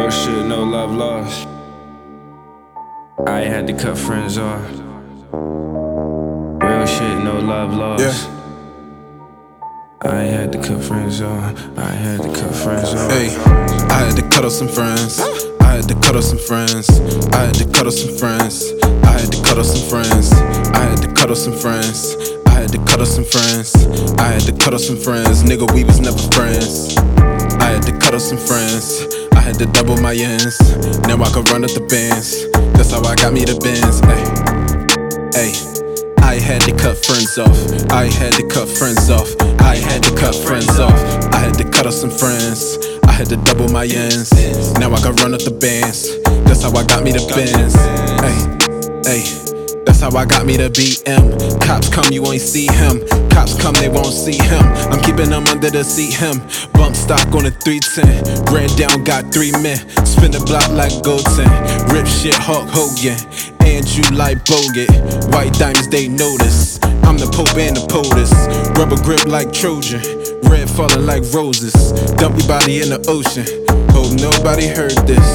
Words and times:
Real 0.00 0.10
shit, 0.10 0.46
no 0.46 0.64
love 0.64 0.92
lost. 0.92 1.46
I 3.26 3.40
had 3.40 3.66
to 3.66 3.74
cut 3.74 3.98
friends 3.98 4.38
off. 4.38 4.66
Real 5.30 6.86
shit, 6.86 7.22
no 7.22 7.38
love 7.38 7.74
lost. 7.74 8.02
Yeah. 8.02 8.40
I 10.00 10.22
had 10.22 10.52
to 10.52 10.58
cut 10.58 10.82
friends 10.82 11.20
off. 11.20 11.52
I 11.76 11.92
had 11.92 12.22
to 12.22 12.28
cut 12.28 12.54
friends 12.54 12.94
off. 12.94 13.10
Hey, 13.12 13.36
I 13.94 14.06
had 14.06 14.16
to 14.16 14.22
cut 14.30 14.46
off 14.46 14.52
some 14.52 14.68
friends. 14.68 15.20
I 15.60 15.74
had 15.76 15.86
to 15.88 15.94
cut 15.96 16.16
off 16.16 16.24
some 16.24 16.38
friends. 16.38 16.88
I 17.34 17.44
had 17.44 17.54
to 17.56 17.66
cut 17.66 17.86
off 17.86 17.92
some 17.92 18.16
friends. 18.16 18.72
I 19.04 19.12
had 19.20 19.30
to 19.30 19.42
cut 19.42 19.58
off 19.58 19.66
some 19.66 19.86
friends. 19.86 20.32
I 20.32 20.80
had 20.88 21.02
to 21.02 21.12
cut 21.12 21.30
off 21.30 21.36
some 21.36 21.52
friends. 21.52 22.16
I 22.46 22.52
had 22.52 22.72
to 22.72 22.78
cut 22.88 23.00
off 23.02 23.06
some 23.06 23.24
friends. 23.24 23.76
I 24.18 24.28
had 24.32 24.40
to 24.48 24.52
cut 24.52 24.72
off 24.72 24.80
some 24.80 24.96
friends. 24.96 25.44
Nigga, 25.44 25.70
we 25.74 25.84
was 25.84 26.00
never 26.00 26.16
friends. 26.32 26.96
I 27.60 27.68
had 27.76 27.82
to 27.82 27.92
cut 27.98 28.14
off 28.14 28.22
some 28.22 28.38
friends. 28.38 29.04
I 29.40 29.42
had 29.42 29.58
to 29.60 29.64
double 29.64 29.96
my 29.96 30.12
ends. 30.12 30.60
Now 31.08 31.16
I 31.16 31.30
can 31.32 31.44
run 31.48 31.64
up 31.64 31.72
the 31.72 31.80
bands. 31.88 32.44
That's 32.76 32.92
how 32.92 33.00
I 33.00 33.16
got 33.16 33.32
me 33.32 33.46
the 33.46 33.56
Benz. 33.56 34.04
Hey, 34.04 34.20
hey. 35.32 35.52
I 36.20 36.34
had 36.38 36.60
to 36.68 36.76
cut 36.76 36.98
friends 37.00 37.38
off. 37.38 37.56
I 37.90 38.04
had 38.04 38.34
to 38.34 38.46
cut 38.46 38.68
friends 38.68 39.08
off. 39.08 39.32
I 39.58 39.76
had 39.76 40.02
to 40.02 40.14
cut 40.14 40.34
friends 40.34 40.78
off. 40.78 40.92
I 41.32 41.38
had 41.38 41.54
to 41.54 41.64
cut 41.64 41.86
off 41.86 41.94
some 41.94 42.10
friends. 42.10 42.76
I 43.04 43.12
had 43.12 43.30
to 43.30 43.36
double 43.48 43.70
my 43.70 43.86
ends. 43.86 44.30
Now 44.78 44.92
I 44.92 45.00
can 45.00 45.16
run 45.24 45.32
up 45.32 45.40
the 45.40 45.56
bands. 45.56 46.20
That's 46.44 46.62
how 46.62 46.76
I 46.76 46.84
got 46.84 47.02
me 47.02 47.12
the 47.12 47.24
Benz. 47.32 47.72
Hey, 48.20 48.36
hey. 49.08 49.59
That's 49.86 50.00
how 50.00 50.14
I 50.16 50.26
got 50.26 50.44
me 50.44 50.56
the 50.56 50.68
BM. 50.68 51.60
Cops 51.64 51.88
come, 51.88 52.12
you 52.12 52.24
ain't 52.26 52.42
see 52.42 52.66
him. 52.66 53.00
Cops 53.30 53.56
come, 53.60 53.74
they 53.74 53.88
won't 53.88 54.12
see 54.12 54.36
him. 54.36 54.60
I'm 54.92 55.00
keeping 55.00 55.30
them 55.30 55.46
under 55.48 55.70
the 55.70 55.82
seat, 55.84 56.14
him. 56.14 56.36
Bump 56.74 56.94
stock 56.94 57.26
on 57.32 57.46
a 57.46 57.50
310. 57.50 58.44
Ran 58.52 58.68
down, 58.76 59.04
got 59.04 59.32
three 59.32 59.52
men. 59.62 59.80
Spin 60.04 60.32
the 60.32 60.42
block 60.44 60.68
like 60.70 60.92
Goldson. 61.00 61.48
Rip 61.88 62.06
shit, 62.06 62.34
Hulk 62.34 62.68
Hogan. 62.68 63.16
And 63.64 63.88
you 63.88 64.04
like 64.12 64.44
Bogut. 64.44 64.90
White 65.32 65.54
diamonds, 65.54 65.88
they 65.88 66.08
notice. 66.08 66.78
I'm 67.08 67.16
the 67.16 67.30
Pope 67.32 67.56
and 67.56 67.76
the 67.76 67.86
POTUS. 67.88 68.32
Rubber 68.76 69.00
grip 69.00 69.24
like 69.26 69.52
Trojan. 69.52 70.04
Red 70.44 70.68
falling 70.68 71.06
like 71.06 71.24
roses. 71.32 71.92
Dump 72.20 72.36
your 72.36 72.48
body 72.48 72.82
in 72.82 72.90
the 72.90 73.00
ocean. 73.08 73.48
Hope 73.96 74.12
nobody 74.20 74.68
heard 74.68 74.96
this. 75.08 75.28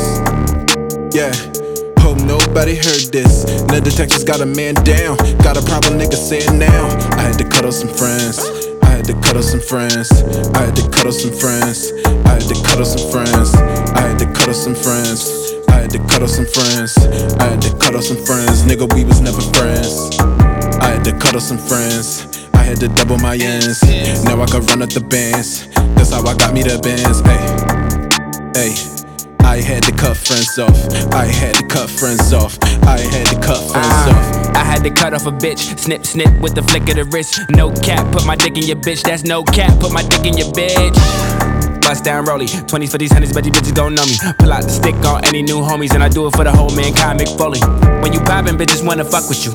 Yeah 1.15 1.54
hope 2.15 2.27
nobody 2.27 2.75
heard 2.75 3.11
this. 3.11 3.45
No 3.67 3.79
detectives 3.79 4.23
got 4.23 4.41
a 4.41 4.45
man 4.45 4.73
down. 4.85 5.17
Got 5.43 5.57
a 5.57 5.61
problem, 5.61 5.99
nigga, 5.99 6.15
say 6.15 6.39
it 6.39 6.53
now. 6.53 6.87
I 7.17 7.21
had 7.21 7.37
to 7.37 7.43
cut 7.43 7.65
off 7.65 7.73
some 7.73 7.89
friends. 7.89 8.39
I 8.83 8.89
had 8.89 9.05
to 9.05 9.13
cut 9.13 9.37
off 9.37 9.43
some 9.43 9.61
friends. 9.61 10.11
I 10.53 10.65
had 10.65 10.75
to 10.75 10.83
cut 10.91 11.07
off 11.07 11.13
some 11.13 11.33
friends. 11.33 11.91
I 12.25 12.29
had 12.39 12.47
to 12.49 12.55
cut 12.63 12.79
off 12.79 12.87
some 12.87 13.05
friends. 13.11 13.55
I 13.95 14.01
had 14.01 14.19
to 14.19 14.25
cut 14.25 14.49
off 14.49 14.55
some 14.55 14.75
friends. 14.75 15.29
I 15.67 15.81
had 15.81 15.89
to 15.91 15.99
cut 15.99 16.23
off 16.23 16.29
some 16.29 16.45
friends. 16.45 16.97
I 17.39 17.43
had 17.43 17.61
to 17.61 17.75
some 18.05 18.23
friends. 18.25 18.63
Nigga, 18.63 18.93
we 18.93 19.03
was 19.03 19.21
never 19.21 19.41
friends. 19.41 20.19
I 20.79 20.89
had 20.89 21.03
to 21.05 21.11
cut 21.13 21.35
off 21.35 21.41
some 21.41 21.57
friends. 21.57 22.47
I 22.53 22.63
had 22.63 22.79
to 22.81 22.87
double 22.89 23.17
my 23.17 23.35
ends. 23.35 23.81
Now 24.23 24.41
I 24.41 24.45
can 24.45 24.63
run 24.65 24.81
up 24.81 24.89
the 24.89 25.01
bands. 25.01 25.67
That's 25.95 26.11
how 26.11 26.21
I 26.21 26.35
got 26.37 26.53
me 26.53 26.61
the 26.61 26.77
Benz. 26.79 27.21
Hey, 28.53 28.69
hey. 28.69 28.94
I 29.55 29.61
had 29.61 29.83
to 29.83 29.93
cut 29.93 30.17
friends 30.17 30.59
off. 30.59 30.75
I 31.13 31.27
had 31.27 31.55
to 31.55 31.65
cut 31.67 31.89
friends 31.89 32.33
off. 32.33 32.61
I 32.83 32.99
had 32.99 33.25
to 33.27 33.35
cut 33.39 33.63
friends 33.71 34.03
uh, 34.03 34.11
off. 34.11 34.53
I 34.53 34.59
had 34.59 34.83
to 34.83 34.89
cut 34.89 35.13
off 35.13 35.27
a 35.27 35.31
bitch. 35.31 35.79
Snip, 35.79 36.05
snip 36.05 36.27
with 36.41 36.55
the 36.55 36.61
flick 36.61 36.89
of 36.89 36.97
the 36.97 37.05
wrist. 37.05 37.39
No 37.51 37.71
cap, 37.71 38.11
put 38.11 38.25
my 38.25 38.35
dick 38.35 38.57
in 38.57 38.63
your 38.63 38.75
bitch. 38.75 39.01
That's 39.03 39.23
no 39.23 39.45
cap, 39.45 39.79
put 39.79 39.93
my 39.93 40.03
dick 40.03 40.25
in 40.25 40.37
your 40.37 40.51
bitch. 40.51 40.91
Bust 41.79 42.03
down 42.03 42.25
rolly, 42.25 42.47
20s 42.47 42.91
for 42.91 42.97
these 42.97 43.13
honeys, 43.13 43.31
but 43.31 43.45
these 43.45 43.53
bitches 43.53 43.73
gon' 43.73 43.95
know 43.95 44.05
me. 44.05 44.17
Pull 44.39 44.51
out 44.51 44.63
the 44.63 44.69
stick 44.69 44.95
on 45.05 45.23
any 45.23 45.41
new 45.41 45.61
homies, 45.61 45.93
and 45.93 46.03
I 46.03 46.09
do 46.09 46.27
it 46.27 46.35
for 46.35 46.43
the 46.43 46.51
whole 46.51 46.75
mankind, 46.75 47.21
Mick 47.21 47.31
Foley. 47.37 47.61
When 48.03 48.11
you 48.11 48.19
poppin', 48.19 48.57
bitches 48.57 48.85
wanna 48.85 49.05
fuck 49.05 49.29
with 49.29 49.45
you. 49.45 49.53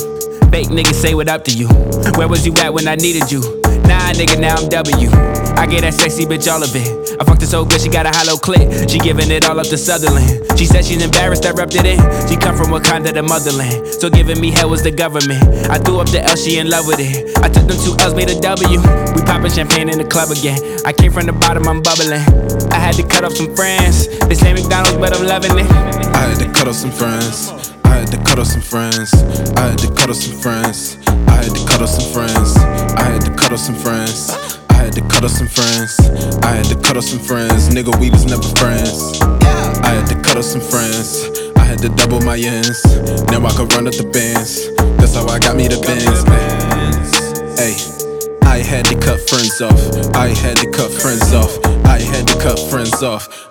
Fake 0.48 0.68
niggas 0.68 0.94
say 0.94 1.12
what 1.12 1.28
up 1.28 1.44
to 1.44 1.52
you. 1.52 1.68
Where 2.16 2.26
was 2.26 2.46
you 2.46 2.54
at 2.64 2.72
when 2.72 2.88
I 2.88 2.94
needed 2.94 3.30
you? 3.30 3.40
Nah, 3.84 4.16
nigga, 4.16 4.40
now 4.40 4.56
I'm 4.56 4.68
W. 4.70 5.10
I 5.60 5.66
get 5.66 5.82
that 5.82 5.92
sexy 5.92 6.24
bitch 6.24 6.50
all 6.50 6.62
of 6.62 6.70
it. 6.72 7.09
I 7.20 7.24
fucked 7.24 7.42
her 7.42 7.46
so 7.46 7.66
good, 7.66 7.82
she 7.82 7.90
got 7.90 8.06
a 8.06 8.16
hollow 8.16 8.40
clit. 8.40 8.88
She 8.88 8.98
giving 8.98 9.30
it 9.30 9.44
all 9.44 9.60
up 9.60 9.66
to 9.66 9.76
Sutherland. 9.76 10.40
She 10.58 10.64
said 10.64 10.86
she's 10.86 11.04
embarrassed, 11.04 11.44
I 11.44 11.50
rubbed 11.50 11.74
it 11.76 11.84
in. 11.84 12.00
She 12.26 12.36
come 12.36 12.56
from 12.56 12.72
Wakanda, 12.72 13.12
the 13.12 13.22
motherland. 13.22 13.86
So 14.00 14.08
giving 14.08 14.40
me 14.40 14.50
hell 14.50 14.70
was 14.70 14.82
the 14.82 14.90
government. 14.90 15.44
I 15.68 15.76
threw 15.76 16.00
up 16.00 16.08
the 16.08 16.24
L, 16.24 16.34
she 16.36 16.56
in 16.56 16.70
love 16.70 16.86
with 16.86 16.96
it. 16.98 17.36
I 17.44 17.50
took 17.50 17.68
them 17.68 17.76
two 17.84 17.92
L's, 18.00 18.14
made 18.14 18.30
a 18.30 18.40
W. 18.40 18.80
We 19.12 19.20
poppin' 19.28 19.52
champagne 19.52 19.90
in 19.90 19.98
the 19.98 20.08
club 20.08 20.30
again. 20.30 20.56
I 20.86 20.94
came 20.94 21.12
from 21.12 21.26
the 21.26 21.36
bottom, 21.36 21.68
I'm 21.68 21.82
bubbling. 21.82 22.24
I 22.72 22.80
had 22.80 22.94
to 22.96 23.04
cut 23.04 23.24
off 23.24 23.36
some 23.36 23.54
friends. 23.54 24.08
They 24.24 24.34
say 24.34 24.54
McDonald's, 24.54 24.96
but 24.96 25.12
I'm 25.12 25.26
loving 25.26 25.52
it. 25.60 25.68
I 26.16 26.24
had 26.24 26.40
to 26.40 26.48
cut 26.56 26.68
off 26.68 26.76
some 26.76 26.90
friends. 26.90 27.52
I 27.84 28.00
had 28.00 28.08
to 28.12 28.18
cut 28.24 28.38
off 28.38 28.48
some 28.48 28.64
friends. 28.64 29.12
I 29.60 29.68
had 29.68 29.78
to 29.84 29.92
cut 29.92 30.08
off 30.08 30.16
some 30.16 30.40
friends. 30.40 30.96
I 31.28 31.44
had 31.44 31.52
to 31.52 31.60
cut 31.68 31.82
off 31.84 31.92
some 31.92 32.08
friends. 32.16 32.56
I 32.96 33.04
had 33.12 33.20
to 33.28 33.30
cut 33.36 33.52
off 33.52 33.60
some 33.60 33.76
friends. 33.76 34.59
I 34.90 34.92
had 34.92 35.02
to 35.04 35.08
cut 35.08 35.24
off 35.24 35.30
some 35.30 35.46
friends. 35.46 36.00
I 36.42 36.50
had 36.50 36.64
to 36.64 36.74
cut 36.74 36.96
off 36.96 37.04
some 37.04 37.20
friends. 37.20 37.68
Nigga, 37.68 37.94
we 38.00 38.10
was 38.10 38.26
never 38.26 38.42
friends. 38.58 39.22
I 39.22 39.90
had 39.94 40.08
to 40.08 40.16
cut 40.16 40.36
off 40.36 40.42
some 40.42 40.60
friends. 40.60 41.30
I 41.54 41.60
had 41.60 41.78
to 41.82 41.90
double 41.90 42.20
my 42.22 42.36
ends. 42.36 42.82
Now 43.30 43.46
I 43.46 43.52
can 43.52 43.68
run 43.68 43.86
up 43.86 43.94
the 43.94 44.10
bands. 44.12 44.66
That's 44.98 45.14
how 45.14 45.28
I 45.28 45.38
got 45.38 45.54
me 45.54 45.68
the 45.68 45.78
Benz. 45.78 46.24
Man. 46.26 47.54
Hey, 47.54 47.78
I 48.48 48.58
had 48.66 48.84
to 48.86 48.98
cut 48.98 49.20
friends 49.30 49.60
off. 49.62 49.78
I 50.16 50.34
had 50.34 50.56
to 50.56 50.68
cut 50.72 50.90
friends 50.90 51.32
off. 51.34 51.56
I 51.86 52.00
had 52.00 52.26
to 52.26 52.34
cut 52.40 52.58
friends 52.58 53.00
off. 53.04 53.49